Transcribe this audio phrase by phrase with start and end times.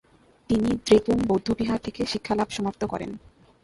[0.49, 3.11] তিনি দ্রেপুং বৌদ্ধবিহার থেকে শিক্ষালাভ সমাপ্ত করেন।